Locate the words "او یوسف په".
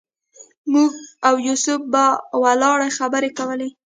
1.27-2.03